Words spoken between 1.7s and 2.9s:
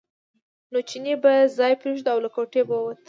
پرېښود او له کوټې به